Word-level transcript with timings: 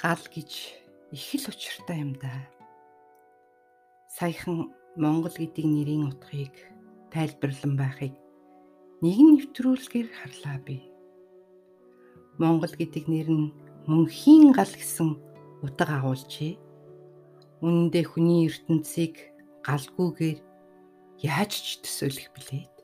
гал 0.00 0.24
гэж 0.32 0.50
их 1.12 1.28
л 1.36 1.52
учиртай 1.52 2.00
юм 2.00 2.16
да. 2.16 2.32
Саяхан 4.08 4.72
Монгол 4.96 5.36
гэдэг 5.36 5.66
нэрийн 5.68 6.08
утгыг 6.08 6.56
тайлбарлан 7.12 7.76
байхыг 7.76 8.16
нэгэн 9.04 9.28
нэвтрүүлгээр 9.36 10.08
харлаа 10.08 10.56
би. 10.64 10.80
Монгол 12.40 12.72
гэдэг 12.72 13.04
нэр 13.12 13.28
нь 13.28 13.52
мөнхийн 13.84 14.56
гал 14.56 14.72
гэсэн 14.72 15.20
утга 15.60 16.00
агуулжээ. 16.00 16.56
Үнэндээ 17.60 18.04
хүний 18.08 18.48
ертөнцийг 18.48 19.20
галгүйгээр 19.68 20.40
яаж 21.20 21.52
ч 21.52 21.68
төсөөлөх 21.84 22.32
билээд. 22.32 22.74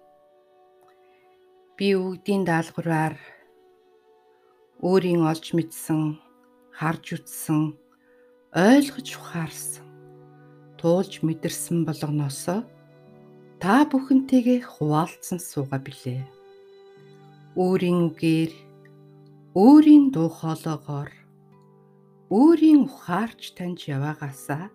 Би 1.80 1.96
өвгдийн 1.96 2.44
даалгавраар 2.44 3.16
өөрийн 4.84 5.24
олж 5.24 5.56
мэдсэн, 5.56 6.20
харж 6.76 7.06
үтсэн, 7.16 7.72
ойлгож 8.52 9.08
ухаарсан, 9.16 9.88
туулж 10.76 11.24
мэдэрсэн 11.24 11.88
болгоноосоо 11.88 12.60
та 13.56 13.88
бүхэнтэйгээ 13.88 14.60
хуваалцсан 14.60 15.40
сууга 15.40 15.80
билээ. 15.80 16.20
Өөрийн 17.56 18.12
үгээр, 18.12 18.52
өөрийн 19.56 20.12
дуу 20.12 20.28
хоолоогоор, 20.28 21.08
өөрийн 22.28 22.84
ухаарч 22.84 23.56
таньж 23.56 23.88
яваагаасаа 23.96 24.68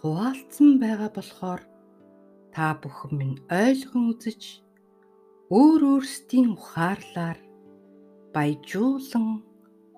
хуваалцсан 0.00 0.80
байгаа 0.80 1.12
болохоор 1.12 1.62
та 2.56 2.72
бүхэн 2.80 3.12
минь 3.20 3.38
ойлгон 3.52 4.16
үзэж 4.16 4.42
өөр 5.52 5.80
өөрсдийн 5.92 6.56
ухаарлаар 6.56 7.38
баяжуулан 8.32 9.44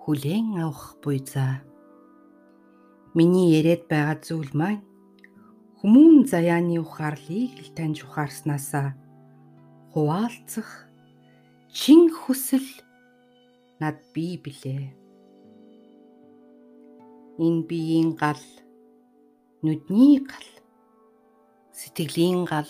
хүлээн 0.05 0.61
авах 0.61 1.01
буй 1.01 1.17
за. 1.17 1.65
Миний 3.17 3.57
яриад 3.57 3.89
байгаа 3.89 4.21
зүйл 4.21 4.53
маань 4.53 4.85
хүмүүн 5.81 6.29
заяаны 6.29 6.77
ухаарлыг 6.77 7.57
л 7.65 7.69
таньж 7.73 8.05
ухаарснаасаа 8.05 8.93
хуваалцах 9.89 10.69
чин 11.73 12.13
хүсэл 12.13 12.69
над 13.81 13.97
бий 14.13 14.37
билээ. 14.37 14.93
Энэ 17.41 17.65
биеийн 17.65 18.13
гал, 18.13 18.43
нүдний 19.65 20.21
гал, 20.21 20.49
сэтгэлийн 21.73 22.45
гал, 22.45 22.69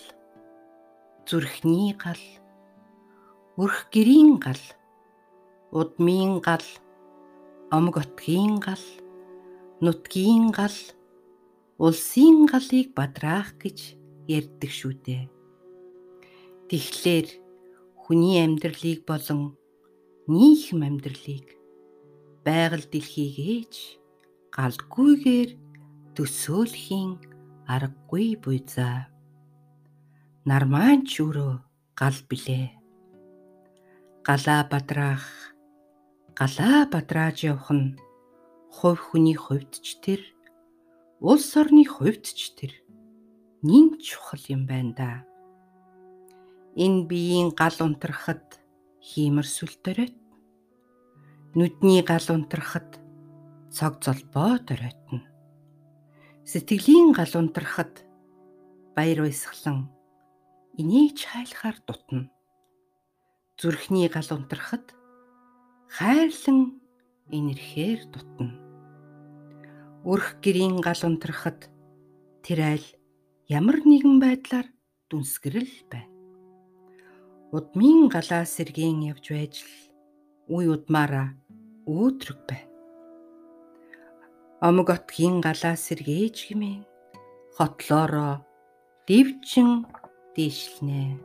зүрхний 1.28 1.92
гал, 2.00 2.24
өрх 3.60 3.92
гэрийн 3.92 4.40
гал 4.40 4.64
удмын 5.76 6.40
гал, 6.40 6.64
омг 7.72 7.98
отгийн 7.98 8.60
гал, 8.62 8.86
нутгийн 9.82 10.52
гал, 10.52 10.78
улсын 11.82 12.46
галыг 12.46 12.94
бадраах 12.94 13.58
гэж 13.58 13.98
ярьдаг 14.30 14.70
шүү 14.70 14.94
дээ. 15.06 15.26
Тэгэхээр 16.70 17.28
хүний 17.98 18.38
амьдралыг 18.46 19.02
болон 19.10 19.58
нийгэм 20.30 20.82
амьдралыг 20.86 21.48
байгаль 22.46 22.86
дэлхийг 22.86 23.36
ээж 23.38 23.74
галгүйгээр 24.54 25.50
төсөөлхийн 26.14 27.12
аргагүй 27.66 28.38
буй 28.38 28.62
за. 28.62 29.10
Нармаан 30.46 31.10
ч 31.10 31.26
өрөө 31.26 31.54
гал 31.98 32.20
билээ. 32.30 32.70
Галаа 34.22 34.62
бадраах 34.70 35.55
галаа 36.36 36.84
бадрааж 36.92 37.48
явах 37.48 37.72
нь 37.72 37.96
хувь 38.68 39.00
хүний 39.00 39.40
хувьд 39.40 39.72
ч 39.80 39.96
тэр 40.04 40.22
улс 41.24 41.56
орны 41.56 41.88
хувьд 41.88 42.28
ч 42.28 42.52
тэр 42.60 42.74
нин 43.64 43.96
чухал 44.04 44.44
юм 44.52 44.68
байна 44.68 44.92
да. 45.00 45.12
Энэ 46.76 47.08
биеийн 47.08 47.56
гал 47.56 47.80
унтрахад 47.80 48.60
хиймэр 49.00 49.48
сүлдөрөт 49.48 50.16
нүдний 51.56 52.04
гал 52.04 52.28
унтрахад 52.36 53.00
цог 53.72 54.04
золбоо 54.04 54.60
дөрөйтнө. 54.60 55.24
Сэтгэлийн 56.44 57.16
гал 57.16 57.32
унтрахад 57.40 58.04
баяр 58.92 59.24
баясгалан 59.24 59.88
инээж 60.76 61.32
хайлахаар 61.32 61.80
дутна. 61.88 62.28
Зүрхний 63.56 64.12
гал 64.12 64.28
унтрахад 64.36 64.92
хайрлан 65.96 66.76
инэрхээр 67.32 68.12
дутна. 68.12 68.52
Өрх 70.04 70.44
гэрийн 70.44 70.84
гал 70.84 71.00
унтрахад 71.08 71.72
тэр 72.44 72.60
айл 72.76 72.88
ямар 73.48 73.80
нэгэн 73.80 74.20
байдлаар 74.20 74.68
дүнсгэрэл 75.08 75.88
байна. 75.88 76.12
Удмын 77.56 78.12
галаа 78.12 78.44
сэргийн 78.44 79.08
явж 79.08 79.26
байж 79.32 79.64
л 79.64 79.72
үе 80.52 80.68
удмаараа 80.76 81.32
өөдрөг 81.88 82.40
байна. 82.44 82.76
Омог 84.68 84.92
отгийн 84.92 85.40
галаа 85.40 85.80
сэргээж 85.80 86.52
гимэн 86.52 86.84
хотлоороо 87.56 88.44
дэвчин 89.08 89.88
дээшлнэ. 90.36 91.24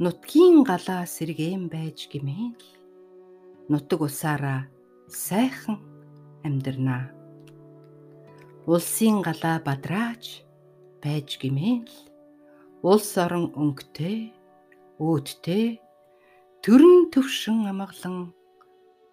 Нутгийн 0.00 0.64
галаа 0.64 1.04
сэргээн 1.04 1.68
байж 1.68 2.08
гимэн 2.08 2.56
л 2.56 2.81
нутаг 3.70 4.00
усаараа 4.06 4.60
сайхан 5.08 5.78
амьдрнаа. 6.46 7.10
Улсын 8.66 9.22
галаа 9.26 9.58
бадрааж 9.66 10.24
байж 11.02 11.38
гимээн 11.42 11.86
л 11.90 11.96
улс 12.82 13.14
орон 13.18 13.46
өнгөтэй, 13.54 14.34
өөдтэй, 14.98 15.78
төрн 16.62 17.10
төвшин 17.14 17.66
амгалан 17.70 18.34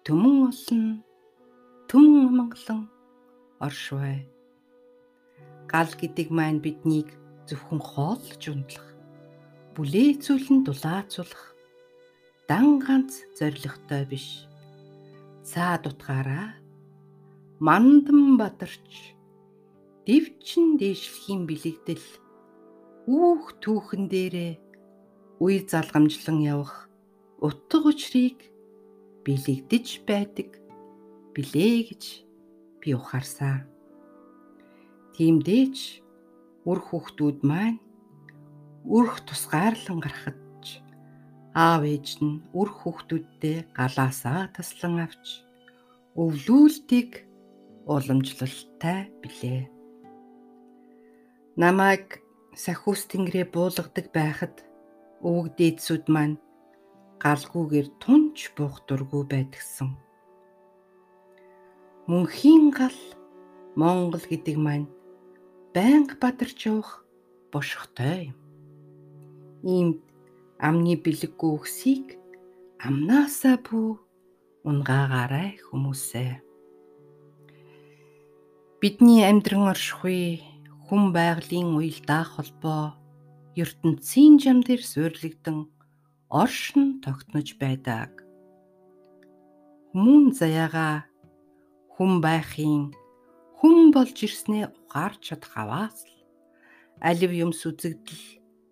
төмөн 0.06 0.50
олон 0.50 0.84
төмөн 1.90 2.26
амгалан 2.42 2.80
оршвэ. 3.62 4.26
Гал 5.70 5.90
гэдэг 6.00 6.28
маань 6.34 6.62
биднийг 6.62 7.14
зөвхөн 7.46 7.78
хооллож 7.78 8.42
унтлах, 8.50 8.88
бүлээцүүлэн 9.74 10.66
дулаацуулах, 10.66 11.49
дан 12.50 12.82
ганц 12.82 13.12
зоригтой 13.38 14.02
биш 14.10 14.26
цаад 15.46 15.86
утгаараа 15.86 16.58
мандан 17.62 18.34
бадарч 18.40 19.14
дэвчин 20.02 20.74
дээшлэхийн 20.82 21.46
бэлэгдэл 21.46 22.06
үүх 23.06 23.54
түүхэн 23.62 24.10
дээрээ 24.10 24.52
үе 25.38 25.58
залгамжлан 25.70 26.42
явах 26.42 26.90
утга 27.38 27.86
учирыг 27.86 28.38
бэлэгдэж 29.22 29.86
байдаг 30.10 30.50
билээ 31.38 31.76
гэж 31.86 32.04
би 32.82 32.88
ухаарсан. 32.98 33.62
Тиймдээч 35.14 36.02
үр 36.66 36.78
хүүхдүүд 36.82 37.38
маань 37.46 37.78
үрх 38.90 39.22
тусгаарлан 39.22 40.02
гарахад 40.02 40.49
аав 41.54 41.82
ээж 41.82 42.22
нь 42.22 42.42
үр 42.54 42.68
хүүхдүүдтэй 42.70 43.58
галаасаа 43.74 44.50
таслан 44.54 45.02
авч 45.06 45.42
өвлүүлтийг 46.14 47.26
уламжлалтай 47.90 49.10
билээ. 49.22 49.62
Намайг 51.58 52.22
сахиус 52.54 53.02
тэнгэрээ 53.10 53.46
буулгадаг 53.50 54.06
байхад 54.14 54.56
өвөг 55.26 55.46
дээдсүүд 55.58 56.04
маань 56.14 56.36
галгүйгээр 57.22 57.88
тунч 58.02 58.54
буух 58.56 58.80
дургүй 58.86 59.22
байдгсан. 59.28 59.98
Мөнхийн 62.10 62.70
гал 62.70 62.98
Монгол 63.76 64.24
гэдэг 64.26 64.56
маань 64.58 64.88
байнга 65.74 66.14
бадарч 66.22 66.58
явах 66.66 67.04
бошхтой 67.52 68.32
юм. 68.32 68.38
Иймд 69.62 70.00
амны 70.60 70.94
бэлэггүй 71.00 71.50
өксийг 71.56 72.06
амнаасаа 72.86 73.56
бүү 73.64 73.90
унгаагаарай 74.68 75.56
хүмүүсээ. 75.66 76.32
Бидний 78.80 79.24
амьдран 79.24 79.72
оршихуй 79.72 80.44
хүн 80.84 81.12
байгалийн 81.16 81.72
уялдаа 81.76 82.24
холбоо 82.24 82.84
ертөнцийн 83.56 84.36
жам 84.42 84.58
дээр 84.64 84.82
суйрлагдсан 84.84 85.58
оршин 86.28 87.00
тогтнож 87.04 87.48
байдаг. 87.60 88.10
Хүмүүн 89.92 90.32
заяага 90.36 91.04
хүн 91.94 92.20
байхын 92.24 92.92
хүн 93.58 93.92
болж 93.92 94.16
ирснээ 94.24 94.72
ухаарч 94.72 95.20
чадах 95.28 95.54
аваас 95.56 95.98
л 96.08 96.16
алив 97.04 97.32
юмс 97.44 97.60
үзэгдэл 97.68 98.24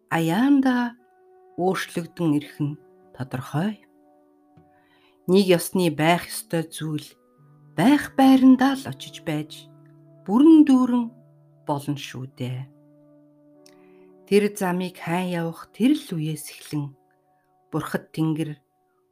аяанда 0.09 0.97
өөрчлөгдөн 1.59 2.31
ирэх 2.39 2.57
нь 2.63 2.79
тодорхой. 3.15 3.83
Нэг 5.27 5.45
ёсны 5.59 5.91
байх 5.91 6.31
ёстой 6.31 6.65
зүйл 6.71 7.09
байх 7.75 8.15
байрандаа 8.15 8.79
л 8.79 8.87
очиж 8.87 9.27
байж 9.27 9.67
бүрэн 10.25 10.63
дүүрэн 10.63 11.05
болно 11.67 11.99
шүү 11.99 12.27
дээ. 12.39 12.63
Тэр 14.31 14.45
замыг 14.55 14.97
хайн 15.03 15.35
явах 15.35 15.69
тэр 15.75 15.99
л 15.99 16.09
үеэс 16.15 16.47
эхлэн 16.55 16.95
бурхад 17.75 18.15
тэнгэр 18.15 18.57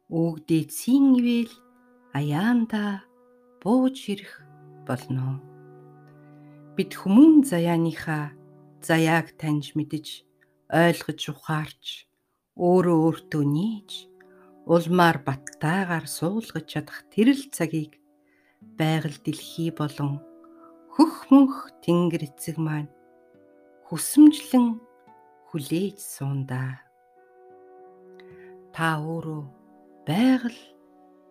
өгдөөцийн 0.07 1.19
ивэл 1.19 1.53
аяанда 2.15 3.03
бууж 3.61 3.97
ирэх 4.07 4.41
болно. 4.87 5.43
Бид 6.79 6.95
хүмүүн 6.95 7.43
заяаныхаа 7.43 8.31
заяаг 8.81 9.35
таньж 9.35 9.75
мэдж 9.75 10.23
ойлгож 10.71 11.21
ухаарч 11.33 12.06
өөрөө 12.57 12.97
өөртөө 13.05 13.43
нийж 13.45 14.09
улмаар 14.65 15.21
баттайгаар 15.21 16.09
суулгаж 16.09 16.65
чадах 16.65 17.05
тэрл 17.13 17.43
цагийг 17.53 18.01
байгаль 18.81 19.17
дэлхий 19.21 19.69
болон 19.69 20.17
хөх 20.97 21.29
мөнх 21.29 21.69
тэнгэр 21.85 22.25
эцэг 22.25 22.57
маань 22.57 22.89
хүсэмжлэн 23.85 24.81
хүлээж 25.47 25.97
суунда. 26.01 26.81
Та 28.73 28.97
өөрөө 29.05 29.41
байгаль 30.09 30.61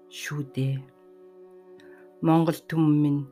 шүү 0.07 0.43
дээ. 0.55 0.79
Монгол 2.23 2.61
түмэн 2.71 2.97
минь 3.03 3.23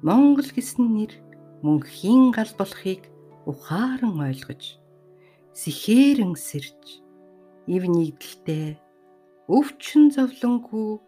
Монгол 0.00 0.48
гэсэн 0.48 0.86
нэр 0.96 1.12
мөнхийн 1.60 2.32
гал 2.32 2.52
болохыг 2.56 3.04
ухаан 3.44 4.16
ойлгож 4.16 4.80
сэхээрэн 5.52 6.34
сэрж 6.34 7.04
ив 7.74 7.84
нэгдэлтэй. 7.84 8.80
Өвчин 9.48 10.08
зовлонгүй 10.14 10.98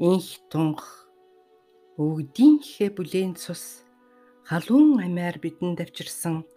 инх 0.00 0.28
тунгах 0.50 1.02
Бүгдийнхээ 2.02 2.88
бүлээн 2.96 3.36
цус. 3.36 3.84
Халуун 4.48 4.96
амиар 5.04 5.36
бидэнд 5.36 5.78
авчирсан. 5.84 6.48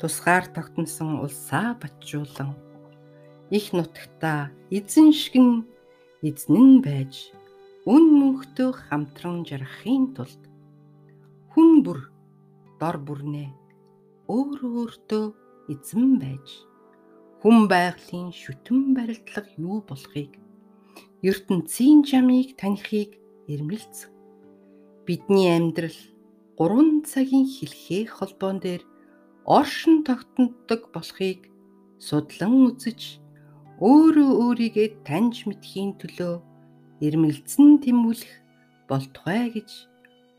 Тусгаар 0.00 0.48
тогтносон 0.56 1.20
улсаа 1.20 1.76
батжуулан. 1.76 2.56
Их 3.52 3.76
нутагта 3.76 4.48
эзэн 4.72 5.12
шигэн 5.12 5.68
эзнэн 6.24 6.80
байж 6.80 7.28
үн 7.84 8.04
мөнхтөө 8.18 8.70
хамтран 8.88 9.44
жаргахын 9.44 10.16
тулд. 10.16 10.42
Хүн 11.52 11.84
бүр 11.84 12.00
дор 12.80 12.96
бүрнээ 13.04 13.52
өөр 14.32 14.60
өөртөө 14.64 15.24
эзэн 15.72 16.16
байж 16.16 16.48
хүн 17.40 17.58
байгалийн 17.72 18.30
шүтэн 18.36 18.92
барилдлага 18.96 19.50
юу 19.56 19.80
болохыг 19.88 20.32
ертөнцийн 21.24 22.04
жамыг 22.08 22.48
танихыг 22.60 23.16
эрмэлцэн 23.52 24.12
бидний 25.06 25.48
амьдрал 25.56 25.98
3 26.60 27.08
цагийн 27.10 27.46
хэлхээ 27.48 28.04
холбоон 28.16 28.58
дээр 28.60 28.82
оршин 29.58 30.04
тогтнодог 30.04 30.92
болохыг 30.92 31.48
судлан 31.96 32.52
үзэж 32.68 33.00
өөрөө 33.80 34.30
өөрийгөө 34.44 34.88
таньж 35.08 35.48
мэдхийн 35.48 35.96
төлөө 36.00 36.34
ирмэлцэн 37.06 37.80
тэмүүлэх 37.80 38.34
болтугай 38.88 39.48
гэж 39.56 39.70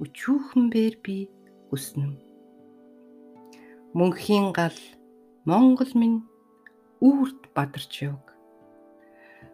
өчүүхэнбээр 0.04 0.96
би 1.06 1.18
хүснэ. 1.70 2.14
Мөнхийн 3.98 4.54
гал 4.54 4.78
Монгол 5.50 5.92
минь 5.98 6.22
үрд 7.02 7.50
бадарч 7.56 8.06
юг. 8.06 8.22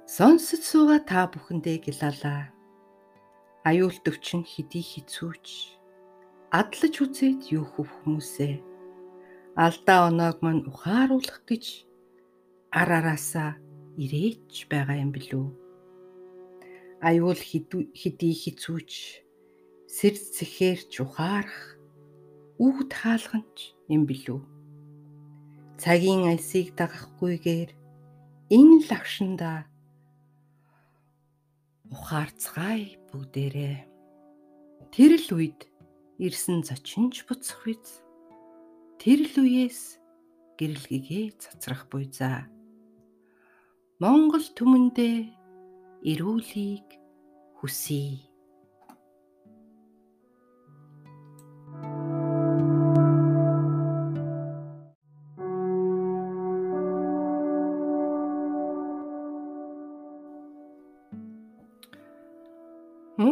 Сонсож 0.04 0.62
сууга 0.68 1.00
та 1.00 1.32
бүхэндээ 1.32 1.78
гялалаа 1.88 2.52
аюул 3.64 3.96
төвчин 4.04 4.44
хэдий 4.44 4.84
хэцүүч. 4.84 5.48
Адлаж 6.52 6.96
үзээд 7.04 7.48
юу 7.56 7.64
хөв 7.64 7.88
хүмүүсээ. 7.88 8.56
Алдаа 9.56 10.12
оноог 10.12 10.44
мань 10.44 10.68
ухааруулах 10.68 11.40
гэж 11.48 11.88
ар 12.76 12.90
араасаа 13.00 13.56
ирээч 13.96 14.68
байгаа 14.68 15.00
юм 15.00 15.16
билүү. 15.16 15.48
Аюул 17.00 17.40
хэдий 17.40 18.36
хэцүүч. 18.44 18.92
Сэрц 19.88 20.24
цэхээрч 20.36 20.92
ухаарах 21.00 21.80
үүд 22.60 22.92
хаалганч 22.92 23.72
юм 23.88 24.04
билүү 24.04 24.57
цагийн 25.78 26.26
альсыг 26.34 26.74
дагахгүйгээр 26.74 27.70
энэ 28.50 28.78
лагшинда 28.90 29.70
ухаарцгаая 31.94 32.98
бүгдээрээ. 33.10 33.78
Тэр 34.92 35.12
л 35.22 35.30
үед 35.38 35.60
ирсэн 36.18 36.66
зочинч 36.68 37.24
буцах 37.30 37.62
биз. 37.64 38.02
Тэр 38.98 39.30
л 39.30 39.36
үеэс 39.46 40.02
гэрэлгэгээ 40.58 41.26
цацрах 41.38 41.86
буй 41.94 42.10
за. 42.10 42.50
Монгол 44.02 44.46
түмэндээ 44.58 45.18
эрүүлийг 46.02 46.88
хүсье. 47.62 48.27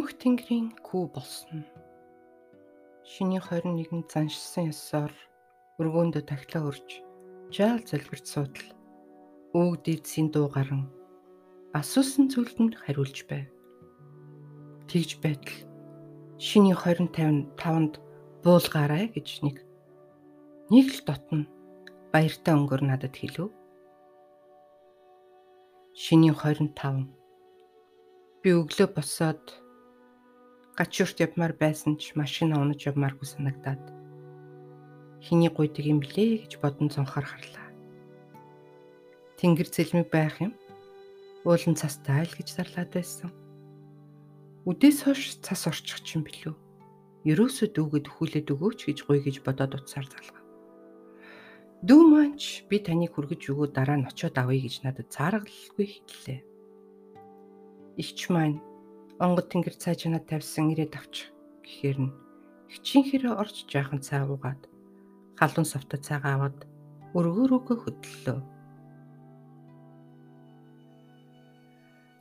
Мөнх 0.05 0.21
тэнгэрийн 0.21 0.69
күү 0.85 1.17
болсон. 1.17 1.65
Шиний 3.01 3.41
21 3.41 4.05
заншсан 4.05 4.69
ёсоор 4.69 5.09
өргөөндөө 5.81 6.23
тахлаа 6.29 6.69
өрж 6.69 7.01
жаал 7.49 7.81
залбирч 7.81 8.29
суудал 8.29 8.69
өөг 9.57 9.81
дээдсийн 9.81 10.29
дуу 10.29 10.45
гарan 10.53 10.85
асуусан 11.73 12.29
зүйлд 12.29 12.77
хариулж 12.85 13.17
байв. 13.25 13.49
Тэгж 14.93 15.25
байтал 15.25 15.57
шиний 16.37 16.77
2055-нд 16.77 17.97
буулгаарай 18.45 19.09
гэж 19.09 19.41
нэг 19.41 19.65
нэг 20.69 20.85
л 20.85 21.01
дотно 21.01 21.49
баяртай 22.13 22.53
өнгөөр 22.53 22.93
надад 22.93 23.17
хэлв. 23.17 23.49
Шиний 25.97 26.29
25 26.29 27.09
би 28.45 28.49
өглөө 28.53 28.89
босоод 28.93 29.64
гачуурт 30.75 31.17
явмаар 31.23 31.55
байсан 31.55 31.95
ч 31.95 32.19
машина 32.19 32.59
унаж 32.59 32.83
явмааргүй 32.83 33.23
санагдаад 33.23 33.83
хиний 35.23 35.49
гуйдаг 35.49 35.85
юм 35.87 36.03
блэ 36.03 36.43
гэж 36.43 36.59
бодон 36.59 36.91
цонхоор 36.91 37.25
харлаа. 37.25 37.67
Тэнгэр 39.39 39.71
зэлмэг 39.71 40.11
байх 40.11 40.35
юм. 40.43 40.53
Уулын 41.47 41.79
цастай 41.79 42.27
л 42.27 42.37
гэж 42.37 42.47
зарлаад 42.51 42.91
байсан. 42.91 43.31
Үдээс 44.67 45.07
хойш 45.07 45.39
цас 45.41 45.65
орчих 45.65 46.03
юм 46.11 46.27
билүү. 46.27 46.55
Ерөөсөө 47.25 47.67
дүүгээд 47.73 48.09
өхүүлээд 48.11 48.51
өгөөч 48.53 48.79
гэж 48.85 48.97
гуй 49.07 49.19
гэж 49.23 49.41
бодоод 49.41 49.79
утсаар 49.79 50.05
залгав. 50.05 50.43
Дүү 51.85 52.01
манч 52.05 52.65
би 52.69 52.77
таныг 52.83 53.17
хүргэж 53.17 53.49
өгөө 53.49 53.73
дараа 53.73 53.97
нь 53.97 54.09
очиод 54.09 54.37
авъя 54.37 54.61
гэж 54.61 54.85
надад 54.85 55.09
цааргалгүй 55.09 55.87
хэллээ. 55.89 56.41
Игч 58.01 58.19
маань 58.29 58.61
онгод 59.23 59.47
тэнгэр 59.47 59.75
цай 59.79 59.95
чанаад 59.95 60.27
тавьсан 60.27 60.75
ирээд 60.75 60.93
авч 60.99 61.31
гэхээр 61.63 61.97
нь 62.03 62.15
хичинхэрэ 62.71 63.31
орж 63.31 63.63
жаахан 63.71 64.03
цай 64.03 64.27
уугаад 64.27 64.67
халуун 65.39 65.67
савта 65.67 65.95
цайгаа 65.95 66.33
аваад 66.35 66.57
өргөөрөөгөө 67.15 67.77
хөдлөлөө. 67.79 68.39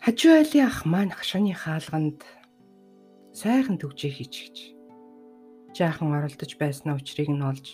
Хажуу 0.07 0.33
айлын 0.39 0.67
ах 0.71 0.79
маань 0.87 1.11
хашааны 1.11 1.55
хаалганд 1.59 2.21
сайхан 3.35 3.77
төгжээ 3.83 4.13
хийчихэж 4.15 4.57
жаахан 5.75 6.15
оролдож 6.15 6.53
байснаа 6.63 6.95
учрыг 6.95 7.27
нь 7.27 7.43
олж 7.51 7.67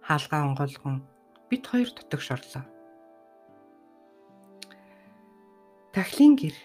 хаалгаа 0.00 0.40
онгойлгон 0.48 1.04
бит 1.50 1.64
хоёр 1.68 1.90
дотогш 1.92 2.32
орлоо. 2.32 2.64
Тахлын 5.92 6.32
гэр 6.40 6.56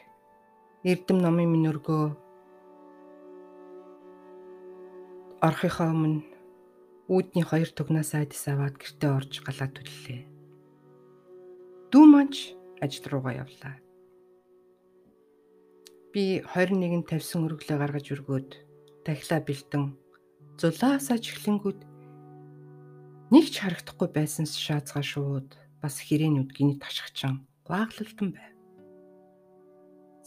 Эрдэм 0.79 1.19
номын 1.19 1.51
минь 1.51 1.67
өргөө 1.67 2.15
орохынхоо 5.43 5.91
өмнө 5.91 6.23
үүдний 7.11 7.43
хоёр 7.43 7.67
тугнаас 7.75 8.15
айдас 8.15 8.47
аваад 8.47 8.79
гэртээ 8.79 9.11
орж 9.11 9.43
галаа 9.43 9.67
түллээ. 9.75 10.23
Дүү 11.91 12.05
манч 12.07 12.55
ажил 12.79 13.11
руугаа 13.11 13.43
явлаа. 13.43 13.75
Би 16.15 16.39
21 16.47 17.03
тавьсан 17.11 17.43
өргөлөө 17.43 17.75
гаргаж 17.75 18.07
өргөөд 18.15 18.49
дахлаа 19.03 19.43
бэлтэн 19.43 19.99
зулаасаа 20.55 21.19
чихлэнгүүд 21.19 21.79
нэг 23.35 23.45
ч 23.51 23.55
харагдахгүй 23.59 24.09
байсан 24.15 24.47
шаазгаа 24.47 25.03
шууд 25.03 25.59
бас 25.83 25.99
хэрээн 26.07 26.39
үдгийний 26.39 26.79
ташгчин 26.79 27.43
гуаглалтан 27.67 28.31
байв. 28.31 28.48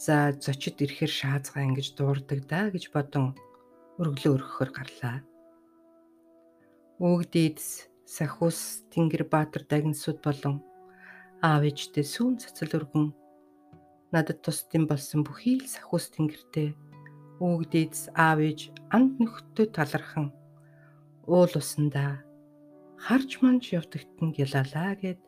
За 0.03 0.35
зочид 0.43 0.83
ирэхээр 0.83 1.13
шаазгаа 1.15 1.63
ингэж 1.63 1.95
дуурдаг 1.95 2.39
да 2.51 2.67
гэж 2.73 2.91
бодон 2.91 3.31
өргөлөө 4.01 4.35
өргөхөр 4.35 4.69
гарлаа. 4.75 5.23
Үгдийдс 6.99 7.87
Сахус 8.03 8.83
Тэнгэр 8.91 9.23
Баатар 9.31 9.63
дагнсууд 9.63 10.19
болон 10.19 10.59
аав 11.39 11.63
ээжтэй 11.63 12.03
сүүн 12.03 12.35
цацал 12.43 12.83
өргөн 12.83 13.15
надад 14.11 14.43
тусдсан 14.43 14.91
болсон 14.91 15.23
бүхий 15.23 15.63
л 15.63 15.71
Сахус 15.71 16.11
Тэнгэртэй 16.11 16.75
үгдийдс 17.39 18.11
аав 18.11 18.43
ээж 18.43 18.75
анд 18.91 19.23
нөхдөд 19.23 19.71
талархан 19.71 20.35
уул 21.31 21.53
усандаа 21.55 22.19
харж 22.99 23.39
манж 23.39 23.71
явдагтан 23.71 24.35
гялалаа 24.35 24.99
гэд 24.99 25.19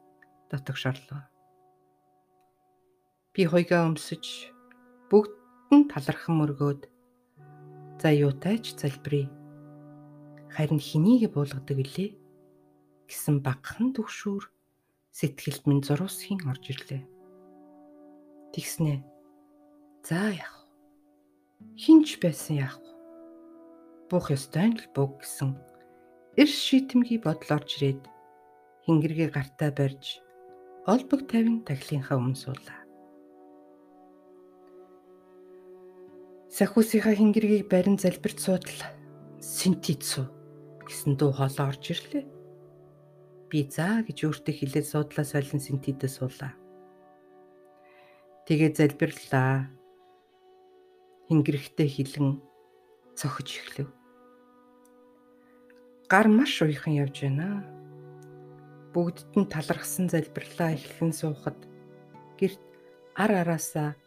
дотогшорлоо. 0.52 1.24
Би 3.32 3.48
хойгоо 3.48 3.96
өмсөж 3.96 4.55
бүгд 5.10 5.34
нь 5.76 5.90
талархан 5.92 6.36
мөргөөд 6.40 6.82
за 8.02 8.10
юутайч 8.12 8.76
залбирая. 8.80 9.30
Харин 10.56 10.82
хэнийг 10.82 11.34
буулгадаг 11.34 11.78
илээ 11.84 12.10
гэсэн 13.10 13.46
багхан 13.46 13.94
төгшүүр 13.94 14.44
сэтгэлд 15.14 15.64
минь 15.70 15.86
зурусхийн 15.86 16.42
орж 16.50 16.64
ирлээ. 16.74 17.04
Тэгснэ. 18.54 19.04
За 20.08 20.32
яах 20.32 20.64
вэ? 20.64 20.70
Хинч 21.82 22.20
байсан 22.24 22.62
яах 22.66 22.80
вэ? 22.80 22.92
Буух 24.10 24.28
ёстой 24.32 24.74
л 24.74 24.86
бог 24.96 25.22
гэсэн 25.22 25.54
эрс 26.38 26.56
шийтэмгий 26.56 27.20
бодол 27.22 27.52
орж 27.58 27.70
ирээд 27.78 28.02
хингэргээ 28.86 29.30
гартаа 29.34 29.72
барьж 29.74 30.22
олбог 30.86 31.26
тавин 31.26 31.66
таглийнхаа 31.66 32.22
өмнө 32.22 32.38
суулаа. 32.38 32.85
Сахусийнхаа 36.56 37.20
хингэргийг 37.20 37.68
барин 37.68 38.00
залбирт 38.00 38.40
суудал 38.40 38.80
синтит 39.44 40.08
суу 40.08 40.32
гэсэн 40.88 41.20
дуу 41.20 41.36
хоолой 41.36 41.68
орж 41.68 41.84
ирлээ. 41.92 42.24
Би 43.52 43.68
заа 43.68 44.08
гэж 44.08 44.24
өөртөө 44.24 44.56
хэлээд 44.56 44.88
суудлаа 44.88 45.28
солин 45.28 45.60
синтидээ 45.60 46.08
суулаа. 46.08 46.56
Тэгээ 48.48 48.72
залбирлаа. 48.72 49.68
Хингэрхтэй 51.28 51.92
хилэн 51.92 52.40
цохиж 53.20 53.60
эхлэв. 53.60 53.92
Гар 56.08 56.32
маш 56.32 56.56
уйхан 56.64 56.96
явж 57.04 57.20
байна. 57.20 57.68
Бүгдд 58.96 59.36
нь 59.36 59.52
талархсан 59.52 60.08
залбирлаа 60.08 60.72
эхлэн 60.72 61.12
суухад 61.12 61.60
гэрт 62.40 62.64
ар 63.20 63.44
араасаа 63.44 64.00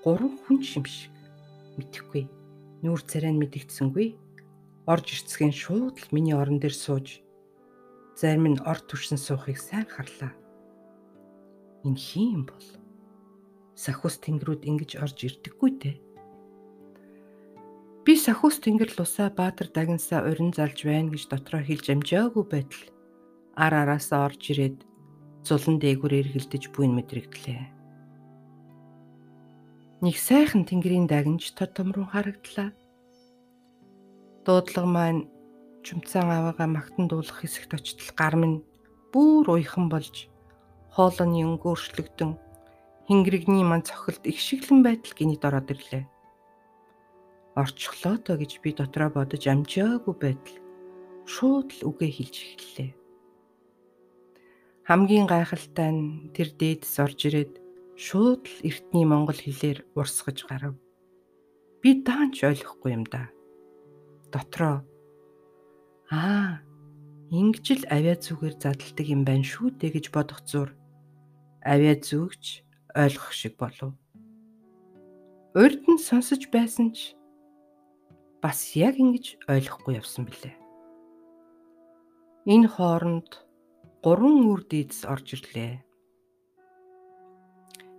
гурван 0.00 0.40
хүн 0.40 0.64
шимшиг 0.64 1.15
мэдхгүй. 1.76 2.24
Нүүр 2.82 3.00
царай 3.06 3.32
нь 3.32 3.40
мэдэгдсэнгүй. 3.40 4.08
Орж 4.88 5.06
ирцгэн 5.14 5.52
шууд 5.52 5.96
л 6.00 6.08
миний 6.12 6.36
орон 6.36 6.58
дээр 6.60 6.76
сууж 6.76 7.26
зарим 8.16 8.56
нь 8.56 8.62
орд 8.64 8.88
түшин 8.88 9.20
суухыг 9.20 9.60
сайн 9.60 9.84
харлаа. 9.84 10.32
Энэ 11.84 12.00
хин 12.00 12.48
бол 12.48 12.66
сахус 13.76 14.16
тэнгэрүүд 14.24 14.64
ингэж 14.64 14.90
орж 14.96 15.18
ирдэггүй 15.28 15.70
дээ. 15.76 15.96
Би 18.08 18.12
сахус 18.16 18.56
тэнгэр 18.64 18.96
лусаа 18.96 19.28
баатар 19.28 19.68
дагнасаа 19.68 20.24
урин 20.24 20.56
залж 20.56 20.80
байна 20.88 21.12
гэж 21.12 21.28
дотроо 21.28 21.60
хэлж 21.60 21.86
амжаагүй 21.92 22.44
байтал 22.48 22.84
ар 23.52 23.74
араасаа 23.84 24.24
орж 24.32 24.42
ирээд 24.48 24.78
зулан 25.44 25.76
дээгүр 25.76 26.12
эргэлдэж 26.24 26.72
буйн 26.72 26.96
мэдрэгдлээ. 26.96 27.75
Нэг 30.04 30.20
сайхан 30.20 30.68
тэнгэрийн 30.68 31.08
дагнж 31.08 31.56
тод 31.56 31.72
том 31.72 31.88
руу 31.96 32.04
харагдлаа. 32.04 32.76
Дуудлага 34.44 34.84
маань 34.84 35.24
чүмцэн 35.80 36.28
аваагаа 36.28 36.68
магтан 36.68 37.08
дуулах 37.08 37.40
хэсэгт 37.40 37.72
очтол 37.72 38.12
гар 38.12 38.36
минь 38.36 38.60
бүр 39.08 39.48
уйхан 39.48 39.88
болж 39.88 40.28
хоолойны 40.92 41.48
өнгө 41.48 41.72
өөрчлөгдөн 41.72 42.36
хингэрэгний 43.08 43.64
ман 43.64 43.88
цохилд 43.88 44.20
их 44.28 44.36
шиглэн 44.36 44.84
байтал 44.84 45.16
гинэд 45.16 45.42
ороод 45.48 45.72
ирлээ. 45.72 46.04
Орчихлоо 47.56 48.20
то 48.20 48.36
гэж 48.36 48.60
би 48.60 48.76
дотроо 48.76 49.08
бодож 49.08 49.48
амжаагүй 49.48 50.12
байтал 50.12 50.56
шууд 51.24 51.72
л 51.72 51.88
үгээ 51.88 52.10
хэлж 52.12 52.36
эхэллээ. 52.36 52.90
Хамгийн 54.84 55.24
гайхалтай 55.24 55.88
нь 55.88 56.28
тэр 56.36 56.52
дээдс 56.52 57.00
орж 57.00 57.18
ирээд 57.24 57.65
шууд 57.96 58.44
л 58.44 58.58
эртний 58.68 59.06
монгол 59.08 59.40
хэлээр 59.40 59.88
урсгаж 59.96 60.38
гарав. 60.44 60.74
Би 61.80 62.04
даанч 62.04 62.44
ойлгохгүй 62.44 62.92
юм 62.92 63.04
да. 63.08 63.32
Дотроо 64.32 64.84
Аа, 66.06 66.62
ингэж 67.34 67.82
л 67.82 67.84
авиа 67.90 68.14
зүгээр 68.14 68.54
задалдаг 68.62 69.06
юм 69.10 69.26
байна 69.26 69.42
шүү 69.42 69.74
дээ 69.74 69.98
гэж 69.98 70.06
бодох 70.14 70.38
зур. 70.46 70.70
Авиа 71.66 71.98
зүгч 71.98 72.62
ойлгох 72.94 73.34
шиг 73.34 73.58
болов. 73.58 73.98
Урд 75.58 75.82
нь 75.90 75.98
сонсож 75.98 76.46
байсан 76.54 76.94
ч 76.94 77.18
бас 78.38 78.78
яг 78.78 79.02
ингэж 79.02 79.50
ойлгохгүй 79.50 79.98
явсан 79.98 80.30
билээ. 80.30 80.54
Энэ 82.46 82.70
хооронд 82.70 83.42
гурван 84.06 84.46
үр 84.46 84.62
дийдс 84.62 85.02
орж 85.10 85.34
ирлээ. 85.34 85.82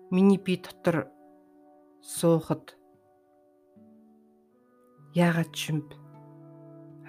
Миний 0.09 0.39
би 0.39 0.55
дотор 0.55 1.11
суухад 1.99 2.79
яагаад 5.11 5.51
чимб 5.51 5.91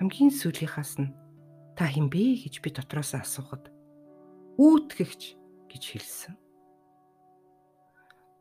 хамгийн 0.02 0.34
сүүлийнхаас 0.34 0.98
нь 0.98 1.14
та 1.78 1.86
хинбэ 1.86 2.42
гэж 2.42 2.58
би 2.58 2.74
дотроос 2.74 3.14
асуухад 3.14 3.70
үүтгэгч 4.58 5.22
гэж 5.70 5.82
хэлсэн. 5.94 6.34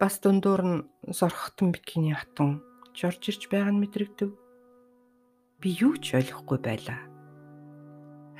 Бас 0.01 0.17
дундуур 0.17 0.61
нь 0.65 0.85
сорхтон 1.13 1.69
бикини 1.69 2.17
хатан 2.17 2.65
жорж 2.97 3.29
ирж 3.29 3.45
байгаа 3.53 3.77
нь 3.77 3.81
мэдрэгдэв. 3.85 4.33
Би 5.61 5.69
юу 5.77 6.01
ч 6.01 6.17
ойлгохгүй 6.17 6.57
байлаа. 6.65 7.05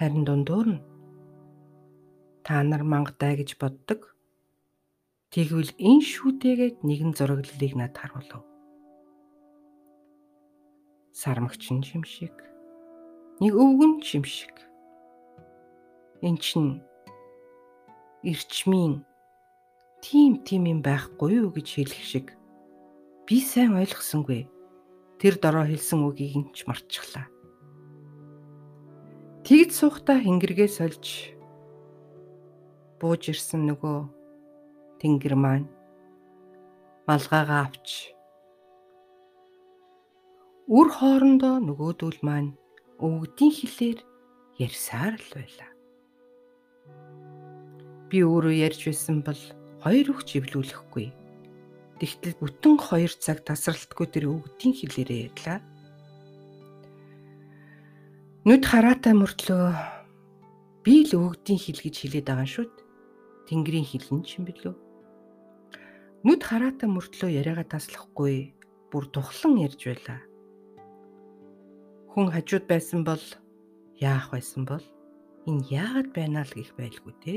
Харин 0.02 0.26
дундуур 0.26 0.82
нь 0.82 0.86
та 2.42 2.66
нар 2.66 2.82
мангадаа 2.82 3.38
гэж 3.38 3.62
боддог. 3.62 4.17
Тэгвэл 5.28 5.76
энэ 5.76 6.04
шүтэйгээд 6.08 6.88
нэгэн 6.88 7.12
зураглалыг 7.12 7.74
над 7.76 7.94
харуулв. 8.00 8.48
Сармагчин 11.12 11.84
юм 11.84 12.08
шиг 12.08 12.32
нэг 13.44 13.52
өвгөн 13.52 14.00
шимшиг. 14.00 14.56
Эн 16.24 16.40
чин 16.40 16.80
эрчмийн 18.24 19.04
тим 20.00 20.40
тим 20.48 20.64
юм 20.64 20.80
байхгүй 20.80 21.44
юу 21.44 21.52
гэж 21.52 21.68
хэлэх 21.76 22.04
шиг 22.08 22.28
би 23.28 23.44
сайн 23.44 23.76
ойлгосонгүй. 23.76 24.48
Тэр 25.20 25.36
дороо 25.44 25.68
хэлсэн 25.68 26.08
үгийг 26.08 26.36
нь 26.40 26.50
ч 26.56 26.64
мартчихлаа. 26.64 27.28
Тэгд 29.44 29.76
суухтаа 29.76 30.24
хингэргээ 30.24 30.70
сольж 30.72 31.36
бууж 33.02 33.28
ирсэн 33.28 33.68
нөгөө 33.68 34.17
тэнгэр 35.02 35.36
маань 35.38 35.68
малгайгаа 37.08 37.62
авч 37.70 38.12
үр 40.68 40.88
хоорондоо 40.92 41.56
нөгөөдөл 41.64 42.20
маань 42.28 42.52
өвгдийн 43.00 43.54
хэлээр 43.56 44.00
ярьсаар 44.60 45.16
л 45.16 45.32
байлаа. 45.38 45.72
Би 48.10 48.20
өөрөө 48.28 48.56
ярьж 48.68 48.82
байсан 48.90 49.24
бол 49.24 49.42
хоёр 49.80 50.08
үг 50.12 50.28
живлүүлэхгүй. 50.28 51.08
Тэгтэл 52.04 52.36
бүтэн 52.42 52.76
2 52.76 53.16
цаг 53.24 53.48
тасралтгүй 53.48 54.08
тэр 54.12 54.26
өвгдийн 54.28 54.74
хэлээрээ 54.76 55.20
ярьлаа. 55.32 55.60
Нүд 58.44 58.64
хараатай 58.68 59.14
мөртлөө 59.16 59.72
би 60.84 60.96
л 61.08 61.12
өвгдийн 61.16 61.60
хэл 61.60 61.84
гэж 61.84 61.96
хэлээд 62.00 62.28
байгаа 62.28 62.48
шүүд. 62.48 62.74
Тэнгэрийн 63.48 63.88
хэлэн 63.88 64.20
ч 64.28 64.40
юм 64.40 64.48
билүү. 64.48 64.87
Нүд 66.26 66.42
хараатай 66.42 66.90
мөртлөө 66.90 67.30
яриагаа 67.40 67.68
таслахгүй 67.68 68.56
бүр 68.90 69.06
тухлан 69.14 69.60
ярьж 69.62 69.82
байлаа 69.86 70.20
хүн 72.18 72.34
хажууд 72.34 72.66
байсан 72.66 73.06
бол 73.06 73.22
яах 74.02 74.34
байсан 74.34 74.66
бол 74.66 74.82
энэ 75.46 75.70
яагаад 75.70 76.10
байна 76.18 76.42
л 76.42 76.50
гэх 76.50 76.74
байлгүй 76.74 77.14
те. 77.22 77.36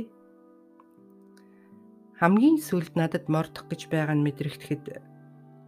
Хамгийн 2.17 2.57
сүлд 2.57 2.97
надад 2.97 3.29
мордох 3.29 3.69
гэж 3.69 3.93
байгаа 3.93 4.17
нь 4.17 4.25
мэдрэгдэхэд 4.25 4.85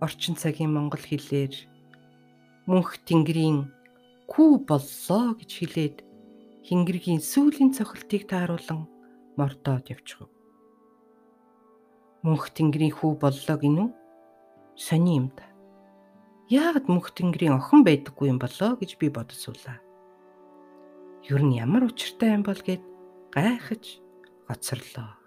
орчин 0.00 0.33
цагийн 0.40 0.73
монгол 0.73 1.04
хэлээр 1.04 1.52
мөнх 2.64 3.04
тэнгэрийн 3.04 3.69
күү 4.33 4.64
боллоо 4.64 5.37
гэж 5.37 5.50
хэлээд 5.61 5.97
хингэргийн 6.64 7.21
сүүлийн 7.21 7.76
цохилтыг 7.76 8.33
тааруулан 8.33 8.88
мордоод 9.37 9.92
явчихв. 9.92 10.25
Мөнх 12.23 12.55
тэнгэрийн 12.55 12.95
хүү 12.95 13.19
боллоо 13.19 13.57
гинүү? 13.59 13.88
Сони 14.79 15.19
юм 15.19 15.26
да. 15.35 15.43
яагаад 16.47 16.87
мөнх 16.87 17.11
тэнгэрийн 17.19 17.59
охин 17.59 17.83
байдаггүй 17.83 18.31
юм 18.31 18.38
болоо 18.38 18.79
гэж 18.79 18.95
би 19.02 19.11
бодсуулаа. 19.11 19.83
Юу 21.26 21.43
нь 21.43 21.59
ямар 21.59 21.91
учиртай 21.91 22.38
юм 22.38 22.47
бол 22.47 22.61
гэд 22.62 22.83
гайхаж 23.35 23.99
гоцорлоо. 24.47 25.19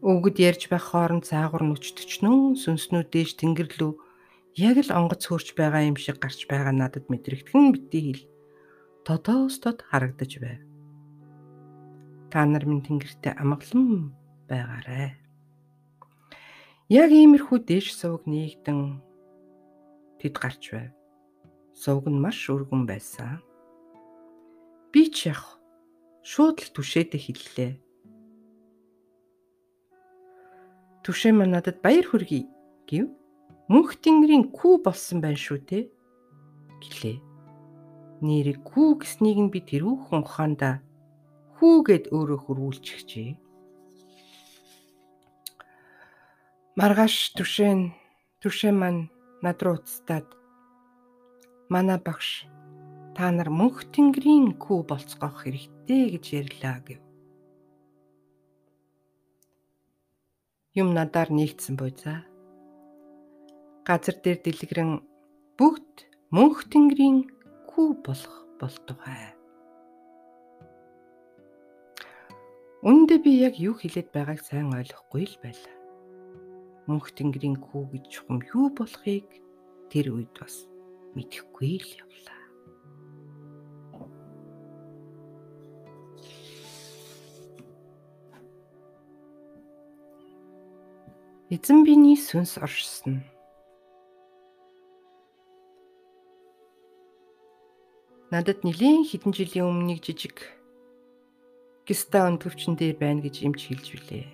Өвгөд 0.00 0.36
ярьж 0.48 0.72
байх 0.72 0.96
хооронд 0.96 1.28
цаагур 1.28 1.60
нүчтөчнөө 1.60 2.56
сүнснүүд 2.56 3.08
дээш 3.12 3.36
тэнгэрлүү 3.36 3.92
яг 4.56 4.76
л 4.80 4.96
онгоц 4.96 5.28
хөрч 5.28 5.52
байгаа 5.60 5.84
юм 5.84 6.00
шиг 6.00 6.16
гарч 6.24 6.48
байгаа 6.48 6.72
надад 6.72 7.04
мэдрэгдэхэн 7.12 7.76
битгий 7.76 8.04
хэл 8.16 8.24
тодоостод 9.04 9.84
харагдаж 9.84 10.32
байв. 10.40 10.69
Та 12.30 12.46
нар 12.46 12.62
минь 12.62 12.86
тэнгэртэй 12.86 13.34
амгалан 13.34 14.14
байгаарай. 14.46 15.18
Яг 16.86 17.10
иймэрхүү 17.10 17.58
дээш 17.66 17.90
сувг 17.98 18.22
нэгдэн 18.30 19.02
тэд 20.22 20.34
гарч 20.38 20.62
байв. 20.70 20.94
Сувг 21.74 22.06
нь 22.06 22.22
маш 22.22 22.38
өргөн 22.46 22.86
байсан. 22.86 23.42
Би 24.94 25.10
ч 25.10 25.34
яг 25.34 25.42
шууд 26.22 26.62
л 26.62 26.70
түшээдэ 26.70 27.18
хэллээ. 27.18 27.72
Түшээ 31.02 31.32
маань 31.34 31.58
надад 31.58 31.82
баяр 31.82 32.06
хүргэе 32.06 32.46
гэв. 32.86 33.10
Мөнх 33.70 33.98
тэнгэрийн 34.02 34.54
күү 34.54 34.86
болсон 34.86 35.18
байна 35.18 35.38
шүү 35.38 35.58
те 35.66 35.78
гэлээ. 36.82 37.18
Нэрийг 38.22 38.62
күү 38.66 39.02
гэснийг 39.02 39.38
нь 39.38 39.50
би 39.54 39.62
тэрүүхэн 39.62 40.22
ухаандаа 40.26 40.82
хүүгээд 41.60 42.08
өөрөө 42.16 42.40
хөрвүүлчихжээ. 42.48 43.30
Маргааш 46.80 47.36
түшэн 47.36 47.92
түшээ 48.40 48.72
маань 48.72 49.12
над 49.44 49.60
руу 49.60 49.76
уцтаад 49.76 50.24
манай 51.68 52.00
багш 52.00 52.48
та 53.12 53.28
нар 53.28 53.52
мөнх 53.52 53.92
тэнгэрийн 53.92 54.56
күү 54.56 54.88
болцгоох 54.88 55.44
хэрэгтэй 55.44 56.16
гэж 56.16 56.24
ярьлаа 56.40 56.80
гэв. 56.80 57.00
Юм 60.80 60.96
надаар 60.96 61.28
нэгдсэн 61.28 61.76
буй 61.76 61.92
за. 61.92 62.24
Газар 63.84 64.16
дээр 64.16 64.40
дэлгэрэн 64.40 65.04
бүгд 65.60 66.08
мөнх 66.32 66.64
тэнгэрийн 66.72 67.28
күү 67.68 67.88
болох 68.00 68.48
болтугай. 68.56 69.39
Үүндээ 72.80 73.20
би 73.20 73.32
яг 73.44 73.60
юу 73.60 73.76
хэлээд 73.76 74.08
байгааг 74.08 74.40
сайн 74.40 74.72
ойлгохгүй 74.72 75.28
л 75.28 75.36
байлаа. 75.44 75.76
Мөнх 76.88 77.12
тэнгэрийн 77.12 77.60
күү 77.60 77.92
гэж 77.92 78.04
чухам 78.08 78.40
юу 78.56 78.72
болохыг 78.72 79.28
тэр 79.92 80.16
үед 80.16 80.32
бас 80.32 80.64
мэдэхгүй 81.12 81.76
л 81.76 81.90
явлаа. 82.00 82.40
Эзэн 91.52 91.84
биний 91.84 92.16
сүнс 92.16 92.56
оршсон. 92.64 93.20
Надад 98.32 98.64
нэлийн 98.64 99.04
хэдэн 99.04 99.36
жилийн 99.36 99.68
өмнө 99.68 99.84
нэг 99.92 100.00
жижиг 100.00 100.59
Гиста 101.90 102.22
өндөвчн 102.22 102.78
дээр 102.78 103.02
байна 103.02 103.18
гэж 103.18 103.42
эмч 103.42 103.66
хэлж 103.66 103.86
билээ. 103.90 104.26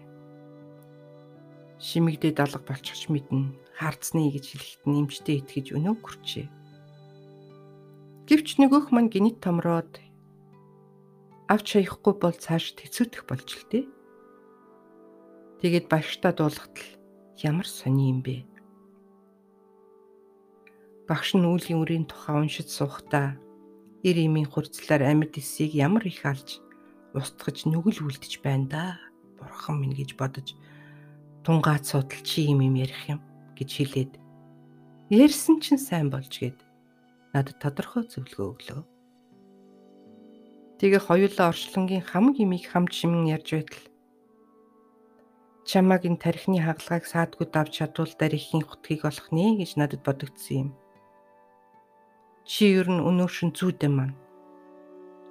Шимэгдээд 1.81 2.37
алга 2.37 2.61
болчихч 2.61 3.09
мэднэ. 3.09 3.57
Хаарцны 3.81 4.29
гэж 4.29 4.45
хэлэхэд 4.53 4.85
нэмжтэй 4.85 5.41
итгэж 5.41 5.73
өнөө 5.73 5.97
хүрчээ. 5.97 6.47
Гэвч 8.29 8.61
нөгөөх 8.61 8.93
маань 8.93 9.09
гинт 9.09 9.41
томроод 9.41 10.05
авч 11.49 11.81
хаяхгүй 11.81 12.15
бол 12.21 12.37
цааш 12.37 12.77
тэцүүдэх 12.77 13.25
болж 13.25 13.49
л 13.49 13.65
дээ. 13.73 13.89
Тэгээд 15.65 15.89
багштай 15.89 16.37
дуулахтал 16.37 16.93
ямар 17.41 17.65
сони 17.65 18.13
юм 18.13 18.21
бэ? 18.21 18.45
Багш 21.09 21.33
нь 21.33 21.49
үүлийн 21.49 21.81
үрийн 21.81 22.05
тухай 22.05 22.37
уншиж 22.37 22.69
суухдаа 22.69 23.41
эр 24.05 24.17
имийн 24.21 24.45
хурцлаар 24.45 25.09
амьд 25.09 25.41
эсийг 25.41 25.73
ямар 25.73 26.05
их 26.05 26.21
алж 26.29 26.66
устгаж 27.15 27.69
нүгэл 27.69 28.03
үлдэж 28.07 28.41
байна 28.43 28.67
да. 28.67 28.85
Бурхан 29.39 29.79
минь 29.79 29.95
гэж 29.95 30.17
бодож 30.17 30.57
тунгаад 31.45 31.87
судал 31.87 32.23
чи 32.27 32.49
юм 32.51 32.65
юм 32.65 32.75
ярих 32.75 33.07
юм 33.07 33.21
гэж 33.55 33.71
хэлээд 33.77 34.13
ярьсан 35.13 35.61
чинь 35.63 35.79
сайн 35.79 36.11
болж 36.11 36.33
гээд 36.33 36.59
надад 37.31 37.61
тодорхой 37.63 38.03
зөвлөгөө 38.09 38.47
өглөө. 38.51 38.83
Тэгээ 40.83 41.03
хоёулаа 41.07 41.53
орчлонгийн 41.55 42.03
хамаг 42.03 42.37
имийг 42.43 42.67
хамт 42.67 42.91
шимэн 42.91 43.31
ярьж 43.31 43.49
байтал 43.55 43.85
чамаг 45.67 46.03
энэ 46.07 46.23
тархины 46.23 46.59
хагалгааг 46.63 47.05
саадгүй 47.07 47.47
давж 47.51 47.73
чадвал 47.79 48.13
дарихийн 48.19 48.63
хутгийг 48.67 49.03
олох 49.07 49.29
нэ 49.35 49.59
гэж 49.61 49.71
надад 49.79 50.03
бодогдсон 50.07 50.57
юм. 50.63 50.71
Чи 52.47 52.75
ер 52.79 52.87
нь 52.87 53.03
өнөөшн 53.03 53.51
зүйдэн 53.51 53.93
маань 53.95 54.15